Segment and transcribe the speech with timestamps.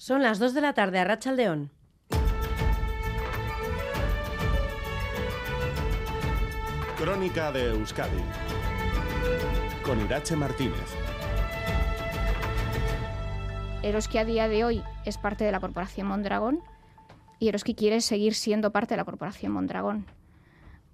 [0.00, 1.70] Son las 2 de la tarde a Rachaldeón.
[6.96, 8.22] Crónica de Euskadi
[9.84, 10.88] con Irache Martínez.
[13.82, 16.62] Eroski a día de hoy es parte de la Corporación Mondragón
[17.38, 20.06] y Eroski quiere seguir siendo parte de la Corporación Mondragón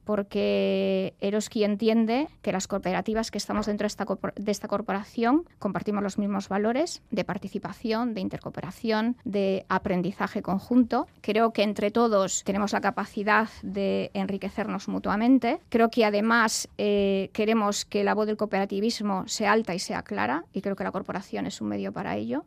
[0.06, 6.48] porque Eroski entiende que las cooperativas que estamos dentro de esta, corporación compartimos los mismos
[6.48, 11.08] valores de participación, de intercooperación, de aprendizaje conjunto.
[11.20, 15.58] Creo que entre todos tenemos la capacidad de enriquecernos mutuamente.
[15.68, 20.44] Creo que además eh, queremos que la voz del cooperativismo sea alta y sea clara
[20.52, 22.44] y creo que la corporación es un medio para ello.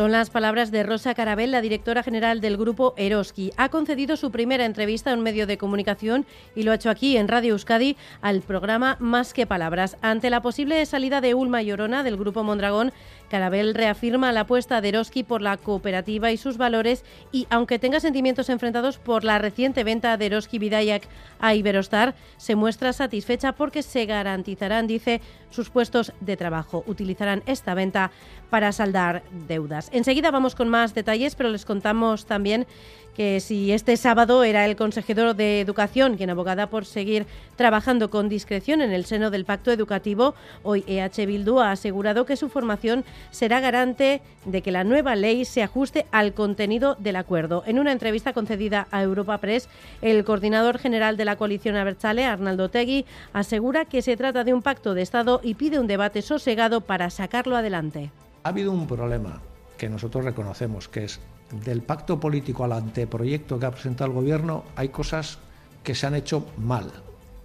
[0.00, 3.52] Son las palabras de Rosa Carabel, la directora general del grupo Eroski.
[3.58, 6.24] Ha concedido su primera entrevista a un medio de comunicación
[6.56, 9.98] y lo ha hecho aquí en Radio Euskadi al programa Más que Palabras.
[10.00, 12.94] Ante la posible salida de Ulma Llorona del grupo Mondragón,
[13.30, 18.00] Carabel reafirma la apuesta de Eroski por la cooperativa y sus valores y, aunque tenga
[18.00, 23.82] sentimientos enfrentados por la reciente venta de Eroski Vidayak a Iberostar, se muestra satisfecha porque
[23.82, 26.82] se garantizarán, dice, sus puestos de trabajo.
[26.86, 28.10] Utilizarán esta venta
[28.50, 29.88] para saldar deudas.
[29.92, 32.66] Enseguida vamos con más detalles, pero les contamos también
[33.16, 38.28] que si este sábado era el consejero de Educación quien abogada por seguir trabajando con
[38.28, 43.04] discreción en el seno del pacto educativo, hoy EH Bildu ha asegurado que su formación
[43.30, 47.62] será garante de que la nueva ley se ajuste al contenido del acuerdo.
[47.66, 49.68] En una entrevista concedida a Europa Press,
[50.02, 54.62] el coordinador general de la coalición Abertzale, Arnaldo Tegui, asegura que se trata de un
[54.62, 58.10] pacto de Estado y pide un debate sosegado para sacarlo adelante.
[58.42, 59.42] Ha habido un problema
[59.76, 61.20] que nosotros reconocemos, que es
[61.50, 65.38] del pacto político al anteproyecto que ha presentado el gobierno, hay cosas
[65.82, 66.90] que se han hecho mal,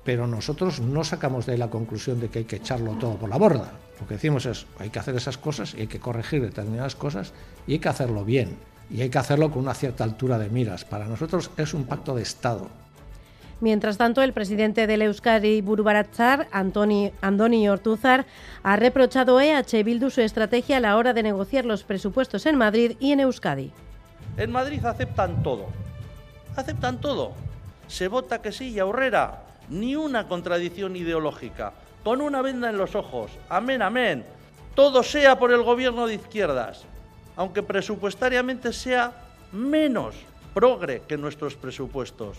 [0.04, 3.30] pero nosotros no sacamos de ahí la conclusión de que hay que echarlo todo por
[3.30, 3.72] la borda.
[4.00, 7.34] Lo que decimos es, hay que hacer esas cosas y hay que corregir determinadas cosas
[7.66, 8.58] y hay que hacerlo bien
[8.90, 10.86] y hay que hacerlo con una cierta altura de miras.
[10.86, 12.70] Para nosotros es un pacto de Estado.
[13.62, 18.26] Mientras tanto, el presidente del Euskadi Burubaratzar, Antoni, Andoni Ortuzar,
[18.64, 22.58] ha reprochado a EH Bildu su estrategia a la hora de negociar los presupuestos en
[22.58, 23.72] Madrid y en Euskadi.
[24.38, 25.68] En Madrid aceptan todo.
[26.56, 27.34] Aceptan todo.
[27.88, 29.44] Se vota que sí y ahorrera.
[29.70, 31.74] Ni una contradicción ideológica.
[32.04, 33.32] Con una venda en los ojos.
[33.50, 34.26] Amén, amén.
[34.76, 36.84] Todo sea por el gobierno de izquierdas.
[37.36, 39.14] Aunque presupuestariamente sea
[39.52, 40.16] menos
[40.54, 42.38] progre que nuestros presupuestos.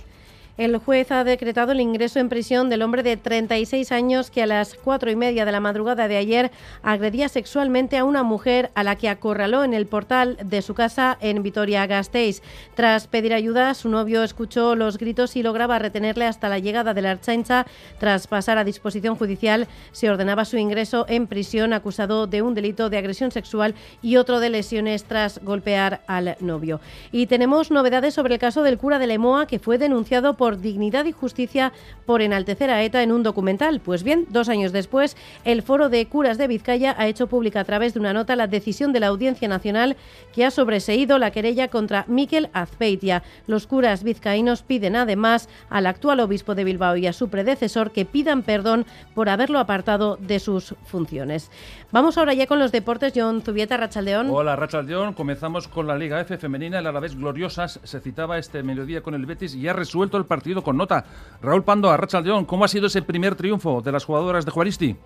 [0.59, 4.47] El juez ha decretado el ingreso en prisión del hombre de 36 años que a
[4.47, 6.51] las cuatro y media de la madrugada de ayer
[6.83, 11.19] agredía sexualmente a una mujer a la que acorraló en el portal de su casa
[11.21, 12.41] en Vitoria-Gasteiz.
[12.75, 17.03] Tras pedir ayuda, su novio escuchó los gritos y lograba retenerle hasta la llegada de
[17.03, 17.67] la Archancha.
[17.99, 22.89] Tras pasar a disposición judicial, se ordenaba su ingreso en prisión acusado de un delito
[22.89, 26.81] de agresión sexual y otro de lesiones tras golpear al novio.
[27.13, 30.61] Y tenemos novedades sobre el caso del cura de Lemoa que fue denunciado por por
[30.61, 31.73] dignidad y justicia
[32.05, 33.81] por enaltecer a ETA en un documental.
[33.81, 37.65] Pues bien, dos años después, el Foro de Curas de Vizcaya ha hecho pública a
[37.65, 39.97] través de una nota la decisión de la Audiencia Nacional
[40.33, 43.25] que ha sobreseído la querella contra Miquel Azpeitia.
[43.49, 48.05] Los curas vizcaínos piden además al actual obispo de Bilbao y a su predecesor que
[48.05, 48.87] pidan perdón
[49.17, 51.51] por haberlo apartado de sus funciones.
[51.91, 53.13] Vamos ahora ya con los deportes.
[53.17, 54.29] John Zubieta, Rachaldeón.
[54.31, 55.15] Hola, Rachaldeón.
[55.15, 56.79] Comenzamos con la Liga F femenina.
[56.79, 60.36] El Alavés Gloriosas se citaba este mediodía con el Betis y ha resuelto el partido
[60.37, 61.07] partido con nota.
[61.41, 64.97] Raúl Pando, a Rachaldeón, ¿cómo ha sido ese primer triunfo de las jugadoras de Juaristi?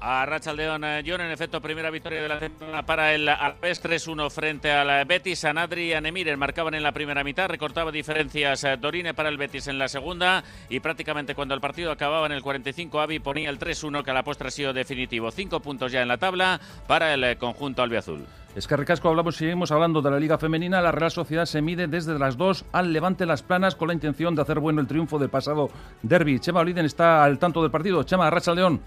[0.00, 4.30] A Rachaldeón, eh, John, en efecto, primera victoria de la semana para el Alves 3-1
[4.30, 5.40] frente al Betis.
[5.40, 9.66] Sanadri y Anemir marcaban en la primera mitad, recortaba diferencias eh, Dorine para el Betis
[9.66, 13.58] en la segunda y prácticamente cuando el partido acababa en el 45, Avi ponía el
[13.58, 15.32] 3-1 que a la postre ha sido definitivo.
[15.32, 18.24] Cinco puntos ya en la tabla para el eh, conjunto albiazul.
[18.56, 20.80] Es que recasco hablamos, seguimos hablando de la Liga Femenina.
[20.80, 24.34] La Real Sociedad se mide desde las dos al Levante Las Planas con la intención
[24.34, 25.68] de hacer bueno el triunfo del pasado
[26.00, 26.40] derby.
[26.40, 28.02] Chema Oliden está al tanto del partido.
[28.04, 28.80] Chema, Racha León.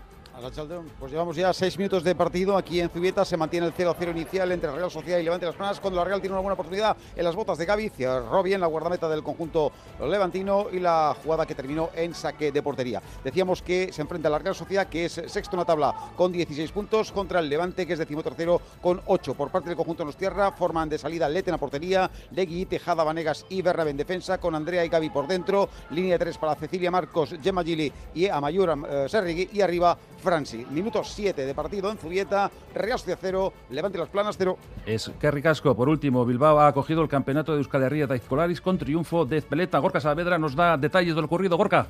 [0.98, 2.56] Pues llevamos ya seis minutos de partido.
[2.56, 5.82] Aquí en Zubieta se mantiene el 0-0 inicial entre Real Sociedad y Levante Las Planas.
[5.82, 8.68] Cuando la Real tiene una buena oportunidad en las botas de Gaby, cerró bien la
[8.68, 13.02] guardameta del conjunto levantino y la jugada que terminó en saque de portería.
[13.22, 16.32] Decíamos que se enfrenta a la Real Sociedad, que es sexto en la tabla con
[16.32, 19.34] 16 puntos, contra el Levante, que es decimotercero con 8.
[19.34, 23.04] Por parte del conjunto de Tierra, forman de salida Lete en la portería, Legui, Tejada,
[23.04, 25.70] Vanegas y Berra en defensa, con Andrea y Gaby por dentro.
[25.90, 29.50] Línea de tres para Cecilia Marcos, Gemma Gili y Amayura eh, Serrigui.
[29.52, 29.98] Y arriba
[30.30, 30.64] Franci.
[30.70, 34.60] Minuto 7 de partido en Zubieta, Real Sociedad 0, Levante las Planas 0.
[34.86, 35.76] Es que ricasco.
[35.76, 39.42] Por último, Bilbao ha acogido el campeonato de Euskal Herria de Izcolaris con triunfo de
[39.42, 39.80] Peleta.
[39.80, 41.58] Gorka Saavedra nos da detalles de lo ocurrido.
[41.58, 41.88] Gorka.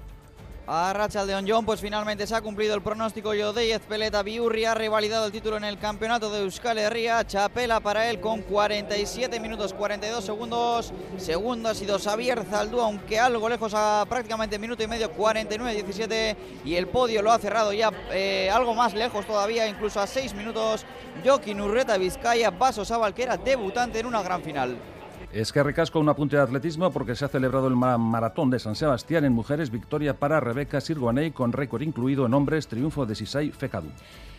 [0.71, 5.25] A Rachaldeon John, pues finalmente se ha cumplido el pronóstico Yodeyez Peleta Biurri ha revalidado
[5.25, 7.25] el título en el campeonato de Euskal Herria.
[7.25, 10.93] Chapela para él con 47 minutos 42 segundos.
[11.17, 16.35] Segundo ha sido Xavier Zaldúa, aunque algo lejos a prácticamente minuto y medio, 49-17.
[16.63, 20.35] Y el podio lo ha cerrado ya eh, algo más lejos todavía, incluso a 6
[20.35, 20.85] minutos.
[21.25, 22.83] Joaquín Urreta Vizcaya, Vaso
[23.17, 24.77] era debutante en una gran final.
[25.31, 28.75] Es que recasco un apunte de atletismo porque se ha celebrado el maratón de San
[28.75, 33.51] Sebastián en mujeres, victoria para Rebeca Sirguaney con récord incluido en hombres, triunfo de Sisai
[33.51, 33.89] Fecadu.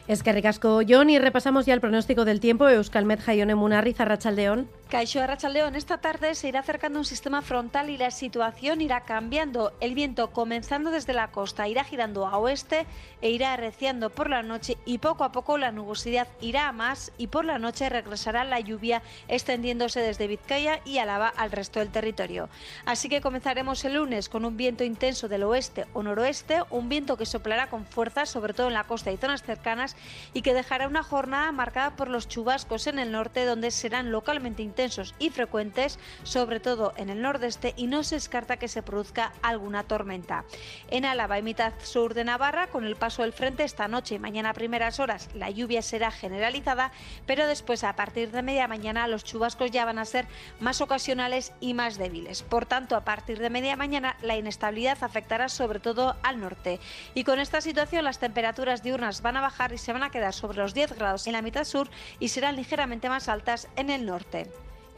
[0.09, 2.69] Es que ricasco John y repasamos ya el pronóstico del tiempo.
[2.69, 4.67] Euskalmet Jaione Munarri, Zarrachaldeón.
[4.91, 9.73] Caixo Arrachaldeón, esta tarde se irá acercando un sistema frontal y la situación irá cambiando.
[9.79, 12.87] El viento comenzando desde la costa irá girando a oeste
[13.23, 17.13] e irá arreciando por la noche y poco a poco la nubosidad irá a más
[17.19, 21.91] y por la noche regresará la lluvia extendiéndose desde Vizcaya y Álava al resto del
[21.91, 22.49] territorio.
[22.85, 27.17] Así que comenzaremos el lunes con un viento intenso del oeste o noroeste, un viento
[27.17, 29.95] que soplará con fuerza sobre todo en la costa y zonas cercanas
[30.35, 34.65] y que dejará una jornada marcada por los chubascos en el norte donde serán localmente
[34.65, 34.80] intensos
[35.19, 39.85] y frecuentes, sobre todo en el nordeste y no se descarta que se produzca alguna
[39.85, 40.45] tormenta.
[40.89, 44.19] En Álava y mitad sur de Navarra, con el paso del frente esta noche y
[44.19, 46.93] mañana a primeras horas, la lluvia será generalizada,
[47.27, 50.27] pero después a partir de media mañana los chubascos ya van a ser
[50.61, 52.43] más ocasionales y más débiles.
[52.43, 56.81] Por tanto, a partir de media mañana la inestabilidad afectará sobre todo al norte.
[57.15, 60.33] Y con esta situación las temperaturas diurnas van a bajar y se van a quedar
[60.33, 64.07] sobre los 10 grados en la mitad sur y serán ligeramente más altas en el
[64.07, 64.51] norte.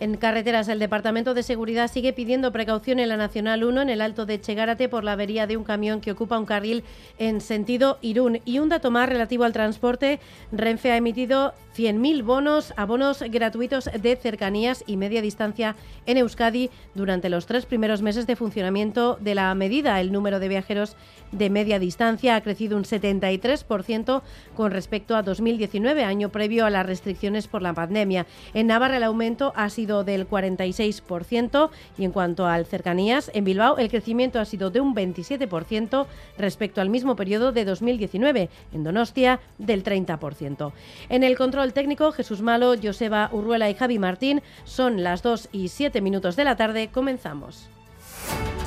[0.02, 4.00] En carreteras, el Departamento de Seguridad sigue pidiendo precaución en la Nacional 1 en el
[4.00, 6.82] Alto de Chegárate por la avería de un camión que ocupa un carril
[7.18, 8.40] en sentido Irún.
[8.44, 10.18] Y un dato más relativo al transporte,
[10.50, 15.76] Renfe ha emitido 100.000 bonos, abonos gratuitos de cercanías y media distancia
[16.06, 20.00] en Euskadi durante los tres primeros meses de funcionamiento de la medida.
[20.00, 20.96] El número de viajeros
[21.32, 24.22] de media distancia ha crecido un 73%
[24.54, 28.26] con respecto a 2019, año previo a las restricciones por la pandemia.
[28.54, 33.78] En Navarra el aumento ha sido del 46% y en cuanto al cercanías, en Bilbao
[33.78, 36.06] el crecimiento ha sido de un 27%
[36.38, 40.72] respecto al mismo periodo de 2019, en Donostia del 30%.
[41.08, 45.68] En el control técnico, Jesús Malo, Joseba Urruela y Javi Martín, son las 2 y
[45.68, 47.68] 7 minutos de la tarde, comenzamos.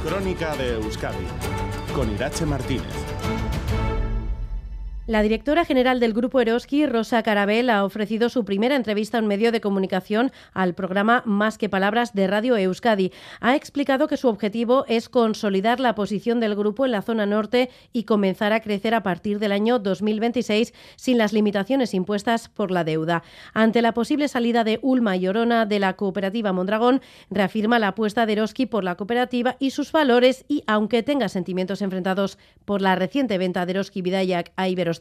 [0.06, 1.25] Crónica de Euskadi
[1.94, 3.14] con Irache Martínez.
[5.07, 9.28] La directora general del Grupo Eroski, Rosa Carabel, ha ofrecido su primera entrevista a un
[9.28, 13.12] medio de comunicación al programa Más que Palabras de Radio Euskadi.
[13.40, 17.69] Ha explicado que su objetivo es consolidar la posición del grupo en la zona norte
[17.94, 22.84] y comenzar a crecer a partir del año 2026 sin las limitaciones impuestas por la
[22.84, 23.22] deuda.
[23.54, 27.00] Ante la posible salida de Ulma y Orona de la cooperativa Mondragón,
[27.30, 31.84] reafirma la apuesta de Eroski por la cooperativa y sus valores y, aunque tenga sentimientos
[31.84, 34.94] enfrentados por la reciente venta de Eroski Vidayak a Iberos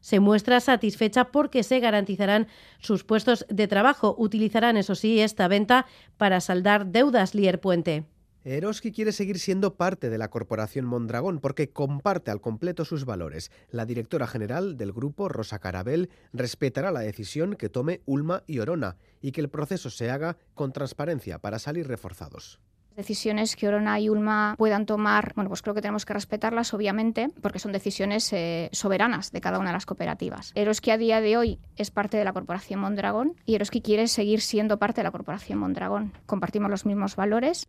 [0.00, 2.48] se muestra satisfecha porque se garantizarán
[2.78, 4.14] sus puestos de trabajo.
[4.18, 5.86] Utilizarán, eso sí, esta venta
[6.16, 8.04] para saldar deudas Lier Puente.
[8.44, 13.52] Eroski quiere seguir siendo parte de la corporación Mondragón porque comparte al completo sus valores.
[13.70, 18.96] La directora general del grupo, Rosa Carabel, respetará la decisión que tome Ulma y Orona
[19.20, 22.58] y que el proceso se haga con transparencia para salir reforzados
[22.94, 27.30] decisiones que Orona y Ulma puedan tomar, bueno, pues creo que tenemos que respetarlas, obviamente,
[27.40, 30.52] porque son decisiones eh, soberanas de cada una de las cooperativas.
[30.54, 34.40] Eroski a día de hoy es parte de la corporación Mondragón y Eroski quiere seguir
[34.40, 36.12] siendo parte de la corporación Mondragón.
[36.26, 37.68] Compartimos los mismos valores.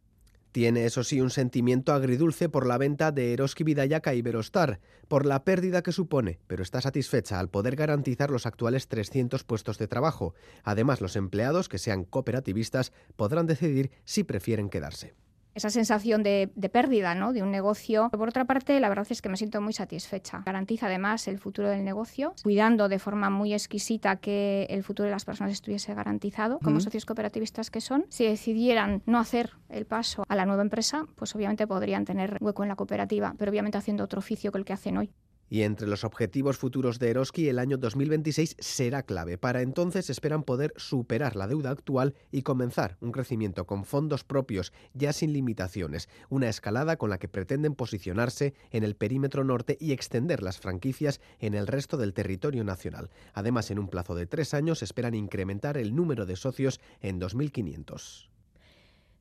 [0.53, 5.25] Tiene, eso sí, un sentimiento agridulce por la venta de Eroski Vidayaka a Iberostar, por
[5.25, 9.88] la pérdida que supone, pero está satisfecha al poder garantizar los actuales 300 puestos de
[9.88, 10.36] trabajo.
[10.63, 15.15] Además, los empleados que sean cooperativistas podrán decidir si prefieren quedarse
[15.55, 17.33] esa sensación de, pérdida ¿no?
[17.33, 18.10] de un negocio.
[18.10, 20.43] Por otra parte, la verdad es que me siento muy satisfecha.
[20.45, 25.12] Garantiza además el futuro del negocio, cuidando de forma muy exquisita que el futuro de
[25.12, 28.05] las personas estuviese garantizado, como socios cooperativistas que son.
[28.10, 32.63] Si decidieran no hacer el paso a la nueva empresa, pues obviamente podrían tener hueco
[32.63, 35.12] en la cooperativa, pero obviamente haciendo otro oficio que el que hacen hoy.
[35.53, 39.38] Y entre los objetivos futuros de Eroski, el año 2026 será clave.
[39.38, 44.74] Para entonces esperan poder superar la deuda actual y comenzar un crecimiento con fondos propios,
[44.95, 49.91] ya sin limitaciones, una escalada con la que pretenden posicionarse en el perímetro norte y
[49.91, 53.12] extender las franquicias en el resto del territorio nacional.
[53.36, 58.33] Además, en un plazo de tres años esperan incrementar el número de socios en 2.500.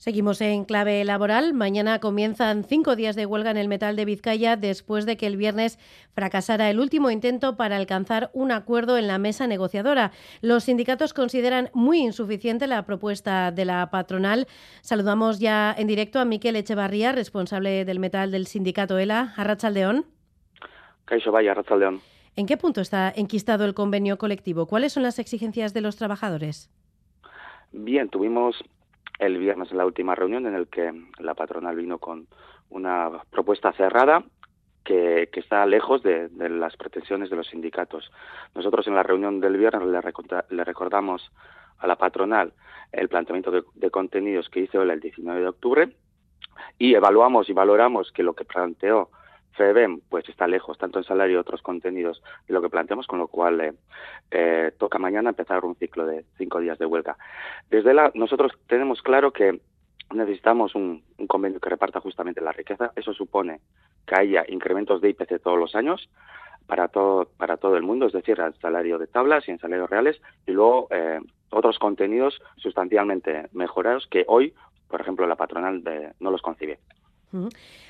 [0.02, 1.54] Seguimos en clave laboral.
[1.54, 5.36] Mañana comienzan cinco días de huelga en el metal de Vizcaya después de que el
[5.36, 5.78] viernes
[6.12, 10.10] fracasara el último intento para alcanzar un acuerdo en la mesa negociadora.
[10.40, 14.48] Los sindicatos consideran muy insuficiente la propuesta de la patronal.
[14.80, 19.34] Saludamos ya en directo a Miquel Echevarría, responsable del metal del sindicato ELA.
[19.36, 20.06] Arrachaldeón.
[21.04, 22.00] Caixo Vaya, Arrachaldeón.
[22.34, 24.66] ¿En qué punto está enquistado el convenio colectivo?
[24.66, 26.72] ¿Cuáles son las exigencias de los trabajadores?
[27.70, 28.56] Bien, tuvimos
[29.22, 32.26] el viernes en la última reunión en el que la patronal vino con
[32.70, 34.24] una propuesta cerrada
[34.82, 38.10] que, está lejos de, las pretensiones de los sindicatos.
[38.54, 39.88] Nosotros en la reunión del viernes
[40.50, 41.30] le, recordamos
[41.78, 42.52] a la patronal
[42.90, 45.92] el planteamiento de, contenidos que hizo el 19 de octubre
[46.78, 49.10] y evaluamos y valoramos que lo que planteó
[49.52, 53.18] FEBEM pues está lejos, tanto en salario y otros contenidos, de lo que planteamos, con
[53.18, 53.72] lo cual eh,
[54.30, 57.16] eh, toca mañana empezar un ciclo de cinco días de huelga.
[57.70, 59.60] Desde la, nosotros tenemos claro que
[60.12, 62.92] necesitamos un, convenio que reparta justamente la riqueza.
[62.96, 63.60] Eso supone
[64.06, 66.08] que haya incrementos de IPC todos los años
[66.66, 69.90] para todo, para todo el mundo, es decir, al salario de tablas y en salarios
[69.90, 74.54] reales, y luego eh, otros contenidos sustancialmente mejorados que hoy,
[74.88, 75.82] por ejemplo, la patronal
[76.20, 76.78] no los concibe.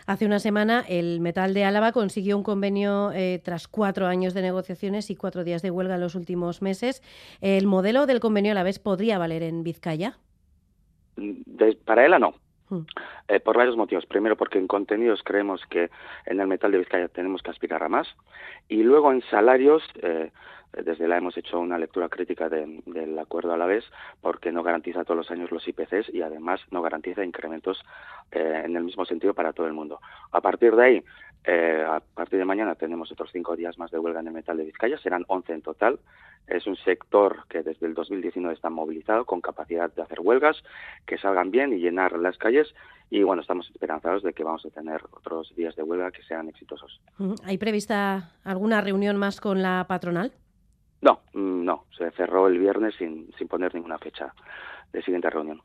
[0.07, 4.43] Hace una semana el Metal de Álava consiguió un convenio eh, tras cuatro años de
[4.43, 7.03] negociaciones y cuatro días de huelga en los últimos meses.
[7.41, 10.19] ¿El modelo del convenio a la vez podría valer en Vizcaya?
[11.85, 12.35] para ella no.
[13.29, 14.07] Eh, por varios motivos.
[14.07, 15.91] Primero, porque en contenidos creemos que
[16.27, 18.09] en el metal de Vizcaya tenemos que aspirar a más.
[18.69, 20.31] Y luego en salarios, eh,
[20.73, 23.85] desde la hemos hecho una lectura crítica del acuerdo a la vez
[24.21, 27.83] porque no garantiza todos los años los IPCs y además no garantiza incrementos
[28.31, 30.01] eh, en el mismo sentido para todo el mundo.
[30.31, 31.05] A partir de ahí,
[31.45, 34.57] eh, a partir de mañana tenemos otros cinco días más de huelga en el metal
[34.57, 35.99] de Vizcaya, serán 11 en total.
[36.47, 40.63] Es un sector que desde el 2019 está movilizado con capacidad de hacer huelgas,
[41.07, 42.75] que salgan bien y llenar las calles.
[43.11, 46.49] Y bueno, estamos esperanzados de que vamos a tener otros días de huelga que sean
[46.49, 47.01] exitosos.
[47.45, 50.33] ¿Hay prevista alguna reunión más con la patronal?
[51.03, 54.33] No, mm, no, se cerró el viernes sin, sin poner ninguna fecha
[54.93, 55.61] de siguiente reunión.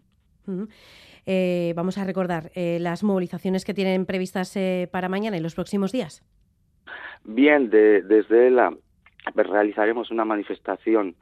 [1.25, 5.55] Eh, vamos a recordar eh, las movilizaciones que tienen previstas eh, para mañana y los
[5.55, 6.23] próximos días.
[7.23, 8.73] Bien, desde la
[9.35, 11.15] realizaremos una manifestación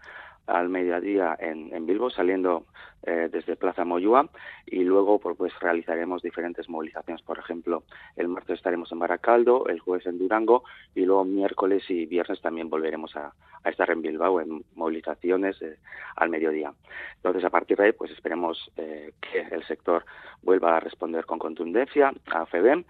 [0.48, 2.66] al mediodía en, en Bilbo, saliendo
[3.08, 4.28] eh, desde Plaza Moyúa
[4.66, 7.22] y luego pues, realizaremos diferentes movilizaciones.
[7.24, 7.84] Por ejemplo,
[8.16, 10.64] el martes estaremos en Baracaldo, el jueves en Durango
[10.96, 13.32] y luego miércoles y viernes también volveremos a,
[13.64, 15.78] estar en Bilbao en movilizaciones eh,
[16.16, 16.74] al mediodía.
[17.18, 20.04] Entonces, a partir de ahí, pues esperemos eh, que el sector
[20.42, 22.86] vuelva a responder con contundencia a FEBEM,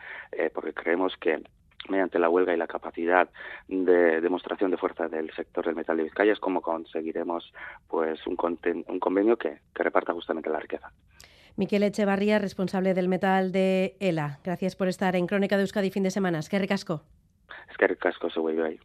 [0.54, 1.42] porque creemos que
[1.90, 3.30] mediante la huelga y la capacidad
[3.68, 7.54] de demostración de fuerza del sector del metal de Vizcaya es como conseguiremos
[7.88, 8.38] pues un,
[8.88, 10.92] un convenio que, reparta justamente la riqueza.
[11.58, 14.40] Miquel Echevarría, responsable del metal de ELA.
[14.44, 16.40] Gracias por estar en Crónica de Euskadi fin de semana.
[16.40, 17.04] Es que ricasco.
[17.70, 18.80] Es que ricasco, se vuelve ahí.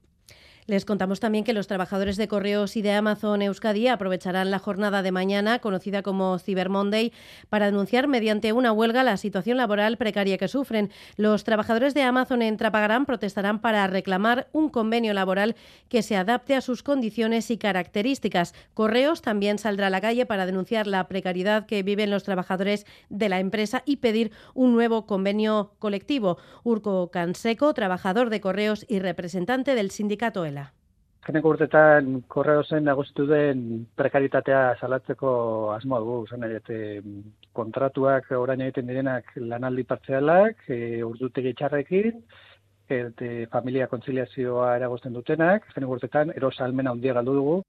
[0.66, 5.02] Les contamos también que los trabajadores de correos y de Amazon Euskadi aprovecharán la jornada
[5.02, 7.12] de mañana, conocida como Cyber Monday,
[7.48, 10.90] para denunciar mediante una huelga la situación laboral precaria que sufren.
[11.16, 15.56] Los trabajadores de Amazon en Trapagarán protestarán para reclamar un convenio laboral
[15.88, 18.54] que se adapte a sus condiciones y características.
[18.74, 23.28] Correos también saldrá a la calle para denunciar la precariedad que viven los trabajadores de
[23.28, 26.38] la empresa y pedir un nuevo convenio colectivo.
[26.62, 30.59] Urco Canseco, trabajador de correos y representante del sindicato ELA.
[31.20, 33.64] Azkeneko urtetan korreo zen nagusitu den
[34.00, 35.32] prekaritatea salatzeko
[35.74, 42.24] asmoa dugu, zen kontratuak orain egiten direnak lanaldi partzialak, e, urdutegi txarrekin,
[42.88, 47.60] e, familia kontziliazioa eragosten dutenak, azkeneko urtetan erosalmena handia galdu dugu.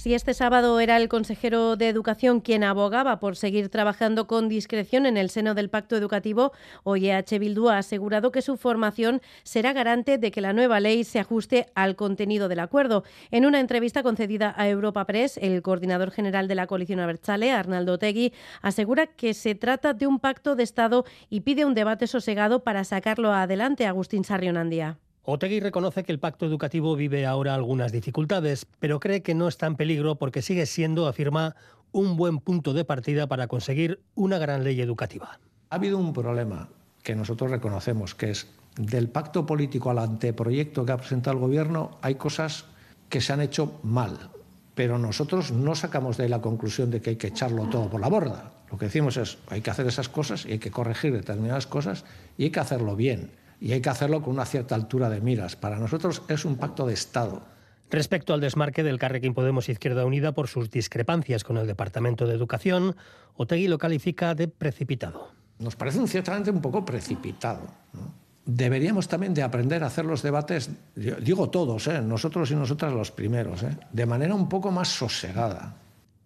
[0.00, 5.04] Si este sábado era el consejero de Educación quien abogaba por seguir trabajando con discreción
[5.04, 6.52] en el seno del pacto educativo,
[6.84, 11.04] hoy EH Bildu ha asegurado que su formación será garante de que la nueva ley
[11.04, 13.04] se ajuste al contenido del acuerdo.
[13.30, 17.98] En una entrevista concedida a Europa Press, el coordinador general de la coalición Abertzale, Arnaldo
[17.98, 22.64] Tegui, asegura que se trata de un pacto de Estado y pide un debate sosegado
[22.64, 23.84] para sacarlo adelante.
[23.84, 24.96] Agustín Sarrionandía.
[25.32, 29.68] Otegui reconoce que el pacto educativo vive ahora algunas dificultades, pero cree que no está
[29.68, 31.54] en peligro porque sigue siendo, afirma,
[31.92, 35.38] un buen punto de partida para conseguir una gran ley educativa.
[35.70, 36.68] Ha habido un problema
[37.04, 41.98] que nosotros reconocemos, que es del pacto político al anteproyecto que ha presentado el Gobierno,
[42.02, 42.64] hay cosas
[43.08, 44.30] que se han hecho mal,
[44.74, 48.00] pero nosotros no sacamos de ahí la conclusión de que hay que echarlo todo por
[48.00, 48.50] la borda.
[48.68, 52.04] Lo que decimos es, hay que hacer esas cosas y hay que corregir determinadas cosas
[52.36, 55.54] y hay que hacerlo bien y hay que hacerlo con una cierta altura de miras.
[55.54, 57.42] Para nosotros es un pacto de Estado.
[57.90, 62.34] Respecto al desmarque del Carrequín Podemos Izquierda Unida por sus discrepancias con el Departamento de
[62.34, 62.96] Educación,
[63.36, 65.32] Otegui lo califica de precipitado.
[65.58, 67.62] Nos parece un ciertamente un poco precipitado.
[68.46, 72.00] Deberíamos también de aprender a hacer los debates, digo todos, ¿eh?
[72.00, 73.76] nosotros y nosotras los primeros, ¿eh?
[73.92, 75.76] de manera un poco más sosegada.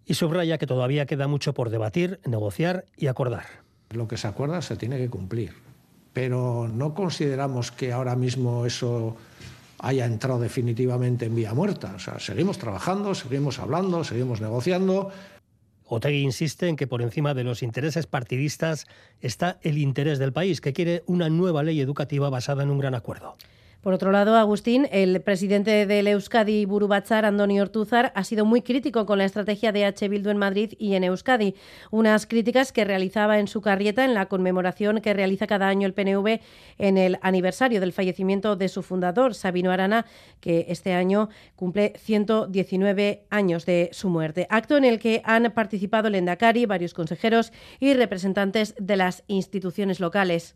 [0.05, 3.45] Y subraya que todavía queda mucho por debatir, negociar y acordar.
[3.89, 5.53] Lo que se acuerda se tiene que cumplir,
[6.15, 9.17] pero no consideramos que ahora mismo eso
[9.79, 11.91] haya entrado definitivamente en vía muerta.
[11.93, 15.11] O sea, seguimos trabajando, seguimos hablando, seguimos negociando.
[15.83, 18.87] Otegui insiste en que por encima de los intereses partidistas
[19.19, 22.95] está el interés del país, que quiere una nueva ley educativa basada en un gran
[22.95, 23.35] acuerdo.
[23.85, 29.05] Por otro lado, Agustín, el presidente del Euskadi Burubachar, Andoni Ortúzar, ha sido muy crítico
[29.05, 30.09] con la estrategia de H.
[30.09, 31.53] Bildu en Madrid y en Euskadi.
[31.91, 35.93] Unas críticas que realizaba en su carrieta en la conmemoración que realiza cada año el
[35.93, 36.39] PNV
[36.79, 40.07] en el aniversario del fallecimiento de su fundador, Sabino Arana,
[40.39, 44.47] que este año cumple 119 años de su muerte.
[44.49, 49.99] Acto en el que han participado el Endacari, varios consejeros y representantes de las instituciones
[49.99, 50.55] locales.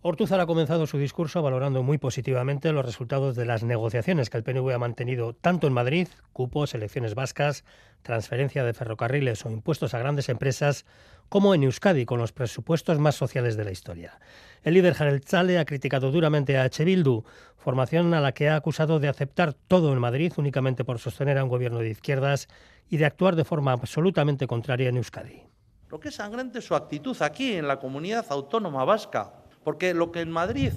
[0.00, 4.44] Ortúzar ha comenzado su discurso valorando muy positivamente los resultados de las negociaciones que el
[4.44, 7.64] PNV ha mantenido tanto en Madrid, cupos, elecciones vascas,
[8.02, 10.86] transferencia de ferrocarriles o impuestos a grandes empresas,
[11.28, 14.20] como en Euskadi con los presupuestos más sociales de la historia.
[14.62, 16.84] El líder Chale ha criticado duramente a H.
[16.84, 17.24] Bildu,
[17.56, 21.42] formación a la que ha acusado de aceptar todo en Madrid únicamente por sostener a
[21.42, 22.46] un gobierno de izquierdas
[22.88, 25.42] y de actuar de forma absolutamente contraria en Euskadi.
[25.88, 29.32] Lo que es sangrante es su actitud aquí en la comunidad autónoma vasca
[29.68, 30.72] porque lo que en Madrid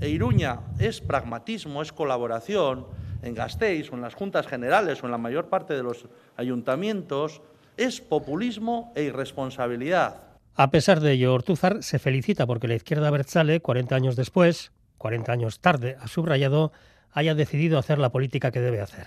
[0.00, 2.84] e Iruña es pragmatismo, es colaboración,
[3.22, 7.42] en Gasteiz o en las juntas generales o en la mayor parte de los ayuntamientos,
[7.76, 10.16] es populismo e irresponsabilidad.
[10.56, 15.30] A pesar de ello, Ortúzar se felicita porque la izquierda Bertzale, 40 años después, 40
[15.30, 16.72] años tarde, ha subrayado,
[17.12, 19.06] haya decidido hacer la política que debe hacer.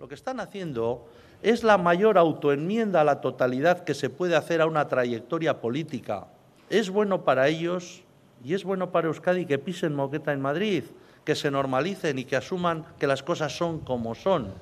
[0.00, 1.06] Lo que están haciendo
[1.40, 6.26] es la mayor autoenmienda a la totalidad que se puede hacer a una trayectoria política.
[6.68, 8.02] Es bueno para ellos
[8.46, 10.84] y es bueno para Euskadi que pisen moqueta en Madrid,
[11.24, 14.54] que se normalicen y que asuman que las cosas son como son.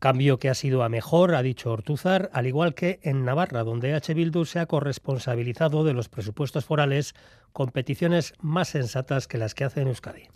[0.00, 3.94] Cambio que ha sido a mejor, ha dicho Ortúzar, al igual que en Navarra, donde
[3.94, 4.12] H.
[4.12, 7.14] Bildu se ha corresponsabilizado de los presupuestos forales
[7.54, 10.28] con peticiones más sensatas que las que hace en Euskadi.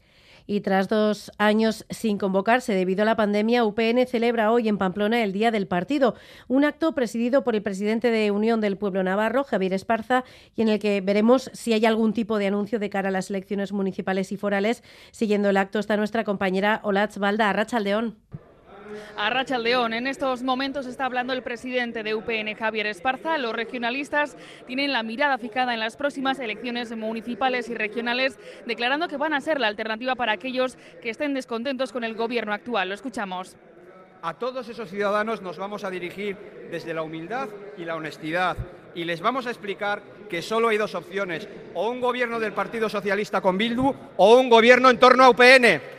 [0.46, 5.22] Y tras dos años sin convocarse debido a la pandemia, UPN celebra hoy en Pamplona
[5.22, 6.14] el Día del Partido,
[6.48, 10.68] un acto presidido por el presidente de Unión del Pueblo Navarro, Javier Esparza, y en
[10.68, 14.32] el que veremos si hay algún tipo de anuncio de cara a las elecciones municipales
[14.32, 14.82] y forales.
[15.10, 18.16] Siguiendo el acto está nuestra compañera Olatz Balda, Arrachaldeón
[19.16, 19.92] a Rachaldeón.
[19.92, 23.38] En estos momentos está hablando el presidente de UPN, Javier Esparza.
[23.38, 29.16] Los regionalistas tienen la mirada fijada en las próximas elecciones municipales y regionales, declarando que
[29.16, 32.88] van a ser la alternativa para aquellos que estén descontentos con el gobierno actual.
[32.88, 33.56] Lo escuchamos.
[34.22, 36.36] A todos esos ciudadanos nos vamos a dirigir
[36.70, 38.56] desde la humildad y la honestidad
[38.94, 42.88] y les vamos a explicar que solo hay dos opciones, o un gobierno del Partido
[42.88, 45.95] Socialista con Bildu o un gobierno en torno a UPN.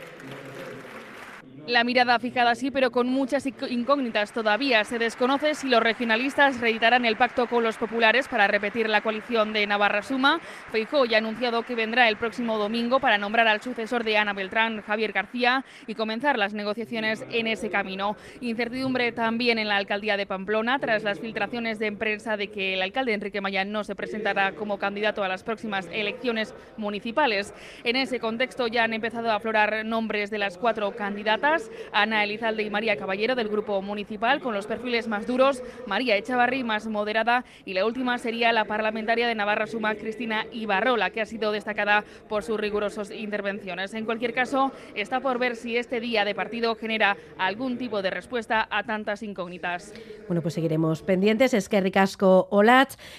[1.68, 4.84] La mirada fijada sí, pero con muchas incógnitas todavía.
[4.84, 9.52] Se desconoce si los regionalistas reeditarán el pacto con los populares para repetir la coalición
[9.52, 10.40] de Navarra Suma.
[10.72, 14.32] Feijó ya ha anunciado que vendrá el próximo domingo para nombrar al sucesor de Ana
[14.32, 18.16] Beltrán, Javier García, y comenzar las negociaciones en ese camino.
[18.40, 22.80] Incertidumbre también en la alcaldía de Pamplona tras las filtraciones de prensa de que el
[22.80, 27.52] alcalde Enrique Maya no se presentará como candidato a las próximas elecciones municipales.
[27.84, 31.57] En ese contexto ya han empezado a aflorar nombres de las cuatro candidatas
[31.92, 36.64] Ana Elizalde y María Caballero del Grupo Municipal, con los perfiles más duros, María Echavarri
[36.64, 41.26] más moderada y la última sería la parlamentaria de Navarra Suma, Cristina Ibarrola, que ha
[41.26, 43.94] sido destacada por sus rigurosos intervenciones.
[43.94, 48.10] En cualquier caso, está por ver si este día de partido genera algún tipo de
[48.10, 49.92] respuesta a tantas incógnitas.
[50.26, 51.54] Bueno, pues seguiremos pendientes.
[51.54, 52.48] Es que Ricasco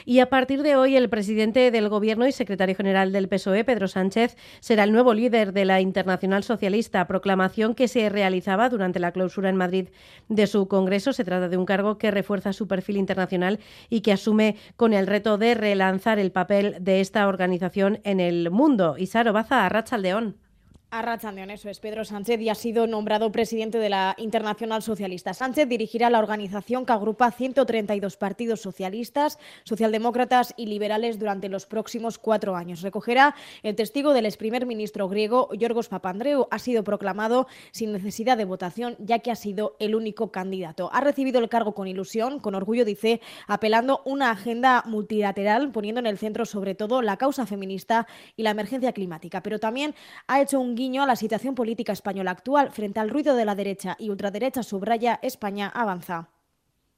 [0.05, 3.87] y a partir de hoy el presidente del Gobierno y secretario general del PSOE, Pedro
[3.87, 8.99] Sánchez, será el nuevo líder de la Internacional Socialista, proclamación que se realiza realizaba durante
[8.99, 9.89] la clausura en Madrid
[10.27, 11.13] de su Congreso.
[11.13, 15.07] Se trata de un cargo que refuerza su perfil internacional y que asume con el
[15.07, 18.97] reto de relanzar el papel de esta organización en el mundo.
[18.99, 20.48] Isaro Baza, Arrachaldeón.
[20.91, 21.79] Arrachandeón, eso es.
[21.79, 25.35] Pedro Sánchez y ha sido nombrado presidente de la Internacional Socialista.
[25.35, 32.17] Sánchez dirigirá la organización que agrupa 132 partidos socialistas, socialdemócratas y liberales durante los próximos
[32.17, 32.81] cuatro años.
[32.81, 36.47] Recogerá el testigo del ex primer ministro griego, Yorgos Papandreou.
[36.49, 40.89] Ha sido proclamado sin necesidad de votación, ya que ha sido el único candidato.
[40.91, 46.07] Ha recibido el cargo con ilusión, con orgullo, dice, apelando una agenda multilateral, poniendo en
[46.07, 49.43] el centro sobre todo la causa feminista y la emergencia climática.
[49.43, 49.93] Pero también
[50.25, 53.53] ha hecho un guiño a la situación política española actual frente al ruido de la
[53.53, 56.29] derecha y ultraderecha subraya España avanza.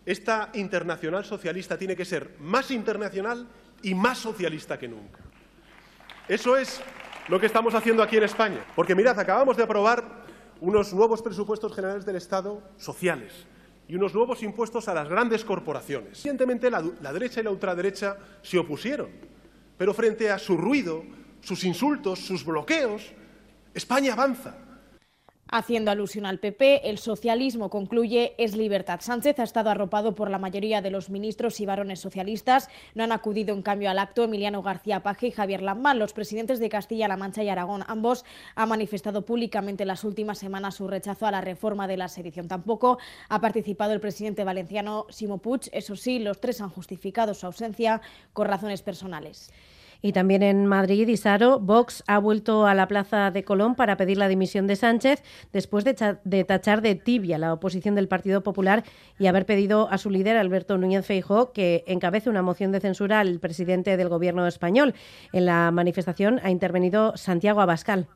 [0.05, 3.47] Esta internacional socialista tiene que ser más internacional
[3.81, 5.19] y más socialista que nunca.
[6.27, 6.79] Eso es
[7.27, 8.63] lo que estamos haciendo aquí en España.
[8.75, 10.03] Porque mirad, acabamos de aprobar
[10.59, 13.47] unos nuevos presupuestos generales del Estado sociales
[13.87, 16.09] y unos nuevos impuestos a las grandes corporaciones.
[16.09, 19.09] Recientemente la, la derecha y la ultraderecha se opusieron,
[19.75, 21.03] pero frente a su ruido,
[21.41, 23.11] sus insultos, sus bloqueos,
[23.73, 24.55] España avanza.
[25.53, 29.01] Haciendo alusión al PP, el socialismo concluye es libertad.
[29.01, 32.69] Sánchez ha estado arropado por la mayoría de los ministros y varones socialistas.
[32.95, 36.59] No han acudido en cambio al acto Emiliano García Paje y Javier Lambán, los presidentes
[36.59, 37.83] de Castilla-La Mancha y Aragón.
[37.87, 38.23] Ambos
[38.55, 42.47] han manifestado públicamente en las últimas semanas su rechazo a la reforma de la sedición.
[42.47, 45.69] Tampoco ha participado el presidente valenciano Simo Puig.
[45.73, 49.51] Eso sí, los tres han justificado su ausencia con razones personales.
[50.01, 54.17] Y también en Madrid, Isaro, Vox ha vuelto a la Plaza de Colón para pedir
[54.17, 58.83] la dimisión de Sánchez después de, de, tachar de tibia la oposición del Partido Popular
[59.19, 63.19] y haber pedido a su líder, Alberto Núñez Feijó, que encabece una moción de censura
[63.19, 64.95] al presidente del Gobierno español.
[65.33, 68.07] En la manifestación ha intervenido Santiago Abascal.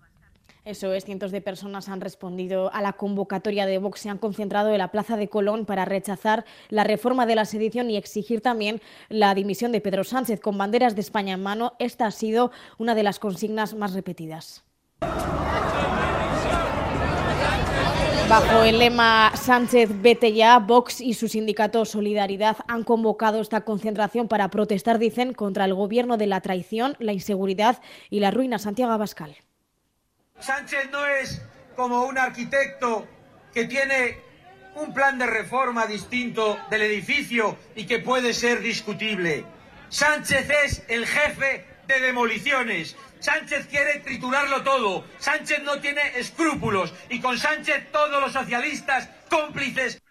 [0.65, 4.71] Eso es, cientos de personas han respondido a la convocatoria de Vox, se han concentrado
[4.71, 8.81] en la Plaza de Colón para rechazar la reforma de la sedición y exigir también
[9.07, 11.73] la dimisión de Pedro Sánchez con banderas de España en mano.
[11.77, 14.63] Esta ha sido una de las consignas más repetidas.
[18.27, 24.27] Bajo el lema Sánchez vete ya, Vox y su sindicato Solidaridad han convocado esta concentración
[24.27, 28.57] para protestar, dicen, contra el gobierno de la traición, la inseguridad y la ruina.
[28.57, 29.44] Santiago Abascal.
[30.39, 31.41] Sánchez no es
[31.75, 33.07] como un arquitecto
[33.53, 34.17] que tiene
[34.75, 39.45] un plan de reforma distinto del edificio y que puede ser discutible.
[39.89, 42.95] Sánchez es el jefe de demoliciones.
[43.19, 45.05] Sánchez quiere triturarlo todo.
[45.19, 46.93] Sánchez no tiene escrúpulos.
[47.09, 50.01] Y con Sánchez todos los socialistas cómplices.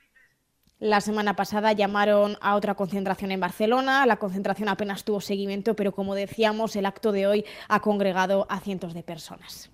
[0.78, 4.06] La semana pasada llamaron a otra concentración en Barcelona.
[4.06, 8.60] La concentración apenas tuvo seguimiento, pero como decíamos, el acto de hoy ha congregado a
[8.60, 9.70] cientos de personas.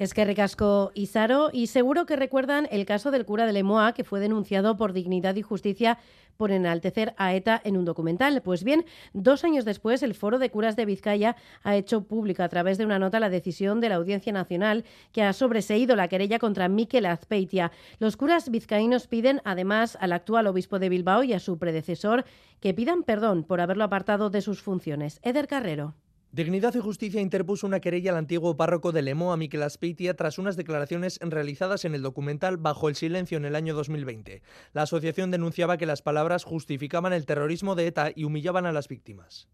[0.00, 4.02] Es que recasco Isaro y seguro que recuerdan el caso del cura de Lemoa que
[4.02, 5.98] fue denunciado por dignidad y justicia
[6.38, 8.40] por enaltecer a ETA en un documental.
[8.40, 12.48] Pues bien, dos años después, el Foro de Curas de Vizcaya ha hecho pública a
[12.48, 16.38] través de una nota la decisión de la Audiencia Nacional que ha sobreseído la querella
[16.38, 17.70] contra Miquel Azpeitia.
[17.98, 22.24] Los curas vizcaínos piden, además, al actual obispo de Bilbao y a su predecesor
[22.60, 25.20] que pidan perdón por haberlo apartado de sus funciones.
[25.22, 25.94] Eder Carrero.
[26.32, 30.56] Dignidad y Justicia interpuso una querella al antiguo párroco de Lemoa, Miquel Aspeitia, tras unas
[30.56, 34.40] declaraciones realizadas en el documental Bajo el Silencio en el año 2020.
[34.72, 38.86] La asociación denunciaba que las palabras justificaban el terrorismo de ETA y humillaban a las
[38.86, 39.48] víctimas.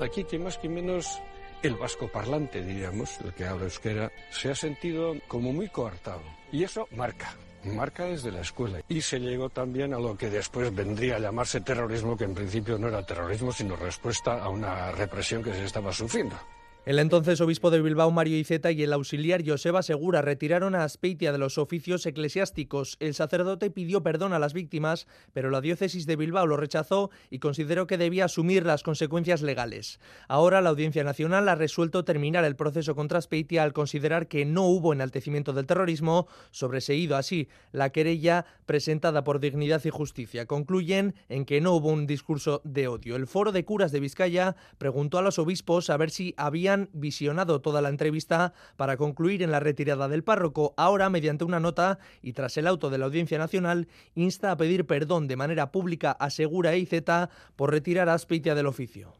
[0.00, 1.20] Aquí, que más que menos
[1.64, 6.22] el vasco parlante, diríamos, el que habla euskera, se ha sentido como muy coartado.
[6.52, 8.80] Y eso marca, marca desde la escuela.
[8.88, 12.78] Y se llegó también a lo que después vendría a llamarse terrorismo, que en principio
[12.78, 16.36] no era terrorismo, sino respuesta a una represión que se estaba sufriendo.
[16.86, 21.30] El entonces obispo de Bilbao, Mario Iceta, y el auxiliar Joseba Segura retiraron a Aspeitia
[21.30, 22.96] de los oficios eclesiásticos.
[23.00, 27.38] El sacerdote pidió perdón a las víctimas, pero la diócesis de Bilbao lo rechazó y
[27.38, 30.00] consideró que debía asumir las consecuencias legales.
[30.26, 34.64] Ahora la Audiencia Nacional ha resuelto terminar el proceso contra Aspeitia al considerar que no
[34.64, 40.46] hubo enaltecimiento del terrorismo, sobreseído así la querella presentada por Dignidad y Justicia.
[40.46, 43.16] Concluyen en que no hubo un discurso de odio.
[43.16, 46.32] El Foro de Curas de Vizcaya preguntó a los obispos a ver si
[46.92, 50.72] visionado toda la entrevista para concluir en la retirada del párroco.
[50.76, 54.86] Ahora, mediante una nota y tras el auto de la Audiencia Nacional, insta a pedir
[54.86, 56.90] perdón de manera pública a Segura e IZ
[57.56, 59.19] por retirar a Aspeitia del oficio.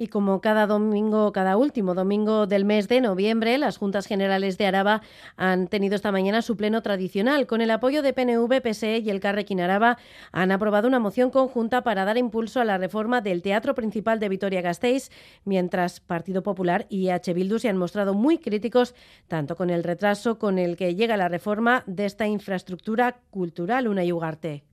[0.00, 4.64] Y como cada domingo, cada último domingo del mes de noviembre, las Juntas Generales de
[4.64, 5.02] Araba
[5.36, 7.46] han tenido esta mañana su pleno tradicional.
[7.46, 9.98] Con el apoyo de PNV, PSE y el Carrequín Araba,
[10.32, 14.30] han aprobado una moción conjunta para dar impulso a la reforma del Teatro Principal de
[14.30, 15.10] Vitoria-Gasteiz,
[15.44, 17.34] mientras Partido Popular y H.
[17.34, 18.94] Bildu se han mostrado muy críticos
[19.28, 24.02] tanto con el retraso con el que llega la reforma de esta infraestructura cultural, una
[24.02, 24.69] Ugarte.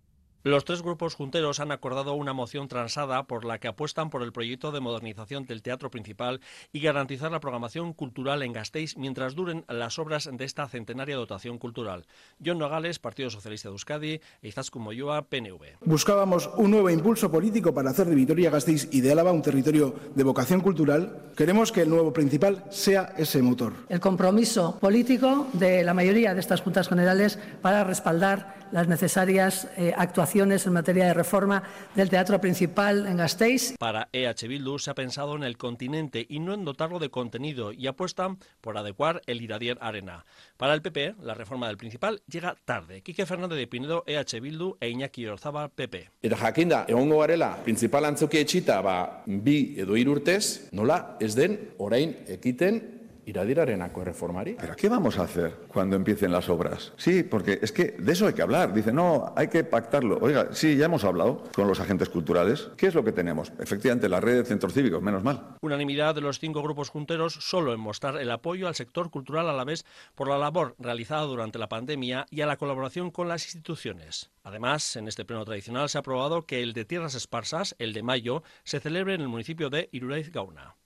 [0.48, 4.32] Los tres grupos junteros han acordado una moción transada por la que apuestan por el
[4.32, 6.40] proyecto de modernización del teatro principal
[6.72, 11.58] y garantizar la programación cultural en Gasteiz mientras duren las obras de esta centenaria dotación
[11.58, 12.06] cultural.
[12.44, 15.84] John Nogales, Partido Socialista de Euskadi, e Izaskun Moyoa, PNV.
[15.84, 20.24] Buscábamos un nuevo impulso político para hacer de Vitoria-Gasteiz y de Álava un territorio de
[20.24, 21.34] vocación cultural.
[21.36, 23.74] Queremos que el nuevo principal sea ese motor.
[23.90, 29.94] El compromiso político de la mayoría de estas juntas generales para respaldar las necesarias eh,
[29.96, 31.64] actuaciones actuaciones en materia de reforma
[31.96, 33.74] del teatro principal en Gasteiz.
[33.80, 37.74] Para EH Bildu se ha pensado en el continente y no en dotarlo de contenido
[37.74, 40.26] y apuestan por adecuar el Iradier Arena.
[40.56, 43.02] Para el PP, la reforma del principal llega tarde.
[43.02, 46.12] Quique Fernández de Pinedo, EH Bildu e Iñaki Orzaba, PP.
[46.22, 52.14] Eta jakinda, egongo garela, principal antzoki etxita, ba, bi edo irurtez, nola ez den orain
[52.28, 52.97] ekiten
[53.28, 54.56] Iradirarenako reformari.
[54.58, 56.94] ¿Pero qué vamos a hacer cuando empiecen las obras?
[56.96, 58.74] Sí, porque es que de eso hay que hablar.
[58.74, 60.18] Dice, no, hay que pactarlo.
[60.22, 62.70] Oiga, sí, ya hemos hablado con los agentes culturales.
[62.78, 63.52] ¿Qué es lo que tenemos?
[63.60, 65.58] Efectivamente, la red de centros cívicos, menos mal.
[65.62, 69.54] Unanimidad de los cinco grupos junteros solo en mostrar el apoyo al sector cultural a
[69.54, 69.84] la vez
[70.16, 74.32] por la labor realizada durante la pandemia y a la colaboración con las instituciones.
[74.44, 78.04] Además, en este pleno tradicional se ha aprobado que el de Tierras Esparsas, el de
[78.04, 80.78] mayo, se celebre en el municipio de Iruraiz Gauna.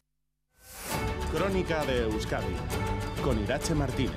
[1.34, 2.54] Crónica de Euskadi
[3.24, 4.12] con Irache Martínez.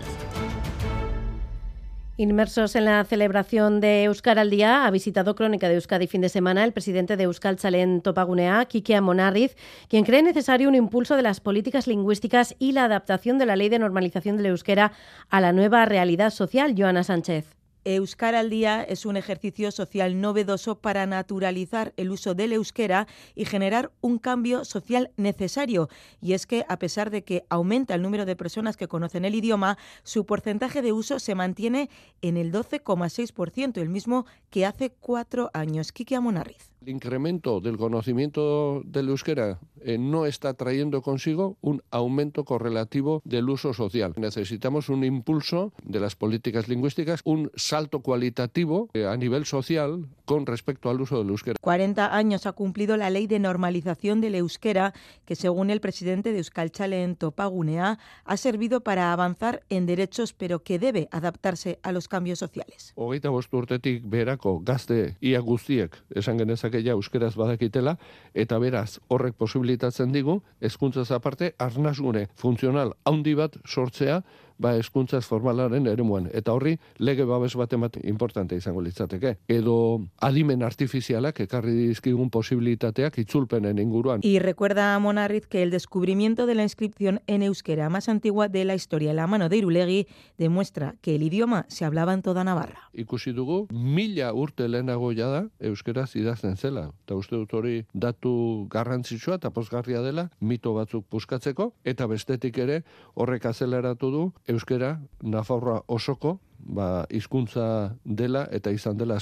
[2.16, 6.28] Inmersos en la celebración de Euskara al Día, ha visitado Crónica de Euskadi fin de
[6.28, 9.56] semana el presidente de Euskal Chalén Topagunea, Kike Amonarriz,
[9.88, 13.68] quien cree necesario un impulso de las políticas lingüísticas y la adaptación de la ley
[13.68, 14.90] de normalización del euskera
[15.30, 16.74] a la nueva realidad social.
[16.76, 17.63] Joana Sánchez.
[17.84, 23.44] Euskara al Día es un ejercicio social novedoso para naturalizar el uso del euskera y
[23.44, 25.88] generar un cambio social necesario.
[26.20, 29.34] Y es que, a pesar de que aumenta el número de personas que conocen el
[29.34, 31.90] idioma, su porcentaje de uso se mantiene
[32.22, 35.92] en el 12,6%, el mismo que hace cuatro años.
[35.92, 36.73] Kiki Amonarriz.
[36.84, 43.48] El incremento del conocimiento del euskera eh, no está trayendo consigo un aumento correlativo del
[43.48, 44.12] uso social.
[44.16, 50.44] Necesitamos un impulso de las políticas lingüísticas, un salto cualitativo eh, a nivel social con
[50.44, 51.56] respecto al uso del euskera.
[51.58, 54.92] 40 años ha cumplido la ley de normalización del euskera,
[55.24, 60.62] que según el presidente de Euskalchale en Topagunea, ha servido para avanzar en derechos, pero
[60.62, 62.92] que debe adaptarse a los cambios sociales.
[62.96, 67.96] Hogeita bost urtetik berako gazte ia guztiek esan genezake ja euskeraz badakitela,
[68.34, 74.22] eta beraz horrek posibilitatzen digu, hezkuntzaz aparte, arnasgune funtzional handi bat sortzea,
[74.58, 76.28] ba eskuntzaz formalaren eremuan.
[76.32, 79.36] Eta horri, lege babes bat emat importante izango litzateke.
[79.48, 84.20] Edo adimen artifizialak ekarri dizkigun posibilitateak itzulpenen inguruan.
[84.22, 88.64] Y recuerda a Monarriz que el descubrimiento de la inscripción en euskera más antigua de
[88.64, 90.06] la historia, la mano de Irulegui,
[90.38, 92.90] demuestra que el idioma se hablaba en toda Navarra.
[92.92, 96.90] Ikusi dugu, mila urte lehenago da euskeraz idazten zela.
[97.04, 102.82] Eta uste dut hori datu garrantzitsua eta pozgarria dela, mito batzuk puskatzeko, eta bestetik ere
[103.14, 109.18] horrek azeleratu du euskera Nafarroa osoko ba, hizkuntza dela eta izan dela.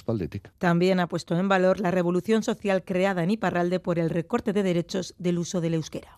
[0.59, 4.63] También ha puesto en valor la revolución social creada en Iparralde por el recorte de
[4.63, 6.17] derechos del uso del euskera.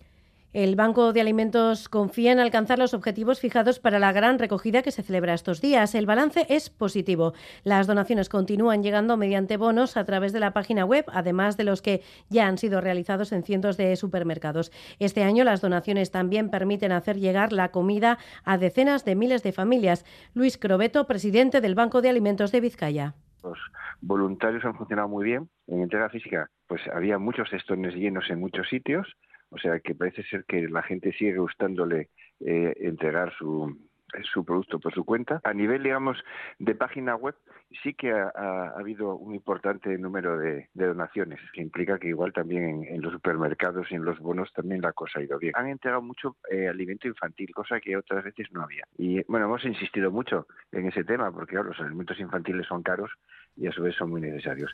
[0.55, 4.91] El Banco de Alimentos confía en alcanzar los objetivos fijados para la gran recogida que
[4.91, 5.93] se celebra estos días.
[5.95, 7.33] El balance es positivo.
[7.65, 11.81] Las donaciones continúan llegando mediante bonos a través de la página web, además de los
[11.81, 14.71] que ya han sido realizados en cientos de supermercados.
[14.97, 19.51] Este año las donaciones también permiten hacer llegar la comida a decenas de miles de
[19.51, 20.05] familias.
[20.33, 23.13] Luis Crobeto, presidente del Banco de Alimentos de Vizcaya.
[23.43, 23.59] Los
[23.99, 25.49] voluntarios han funcionado muy bien.
[25.67, 29.05] En entrega física, pues había muchos estones llenos en muchos sitios
[29.49, 33.77] o sea que parece ser que la gente sigue gustándole eh, entregar su,
[34.23, 35.41] su producto por su cuenta.
[35.43, 36.17] A nivel, digamos,
[36.59, 37.35] de página web,
[37.83, 42.33] sí que ha, ha habido un importante número de, de, donaciones, que implica que igual
[42.33, 45.53] también en, los supermercados y en los bonos también la cosa ha ido bien.
[45.55, 48.83] Han entregado mucho eh, alimento infantil, cosa que otras veces no había.
[48.97, 53.11] Y bueno, hemos insistido mucho en ese tema, porque claro, los alimentos infantiles son caros
[53.55, 54.71] y a su vez son muy necesarios.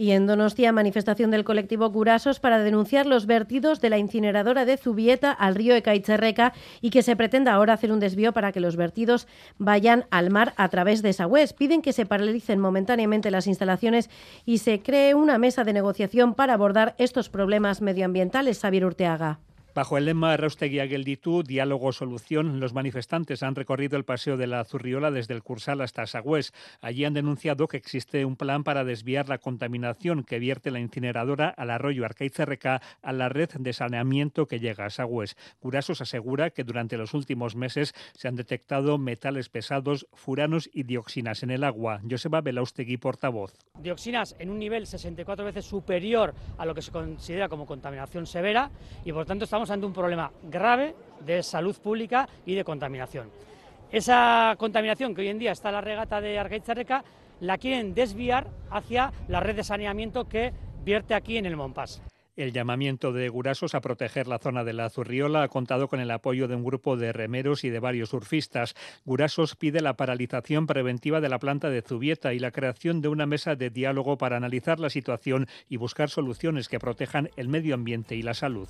[0.00, 4.76] Y en Donostia, manifestación del colectivo Curasos para denunciar los vertidos de la incineradora de
[4.76, 8.76] Zubieta al río Ecaitzerreca y que se pretenda ahora hacer un desvío para que los
[8.76, 9.26] vertidos
[9.58, 11.52] vayan al mar a través de Sagüez.
[11.52, 14.08] Piden que se paralicen momentáneamente las instalaciones
[14.46, 18.60] y se cree una mesa de negociación para abordar estos problemas medioambientales.
[18.60, 19.40] Xavier Urteaga.
[19.78, 24.64] Bajo el lema Rausteguía Gelditu, diálogo solución, los manifestantes han recorrido el paseo de la
[24.64, 26.52] Zurriola desde el Cursal hasta Sagüés.
[26.80, 31.50] Allí han denunciado que existe un plan para desviar la contaminación que vierte la incineradora
[31.50, 35.36] al arroyo Arcaizerreca a la red de saneamiento que llega a Sagüés.
[35.60, 41.44] Curasos asegura que durante los últimos meses se han detectado metales pesados, furanos y dioxinas
[41.44, 42.00] en el agua.
[42.10, 43.54] Joseba Belaustegui, portavoz.
[43.78, 48.72] Dioxinas en un nivel 64 veces superior a lo que se considera como contaminación severa
[49.04, 53.30] y por tanto estamos ante un problema grave de salud pública y de contaminación.
[53.90, 57.04] Esa contaminación que hoy en día está en la regata de Argaitzarreca
[57.40, 60.52] la quieren desviar hacia la red de saneamiento que
[60.84, 62.02] vierte aquí en el Monpas.
[62.36, 66.10] El llamamiento de Gurasos a proteger la zona de la Zurriola ha contado con el
[66.12, 68.76] apoyo de un grupo de remeros y de varios surfistas.
[69.04, 73.26] Gurasos pide la paralización preventiva de la planta de Zubieta y la creación de una
[73.26, 78.14] mesa de diálogo para analizar la situación y buscar soluciones que protejan el medio ambiente
[78.14, 78.68] y la salud.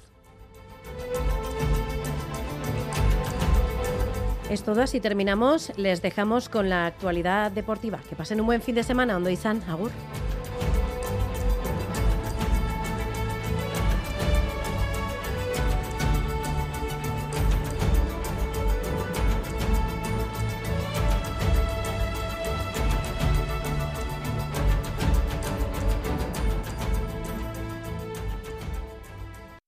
[4.50, 5.72] Es todo, así terminamos.
[5.76, 7.98] Les dejamos con la actualidad deportiva.
[8.08, 9.62] Que pasen un buen fin de semana, Ondo San.
[9.68, 9.90] Agur.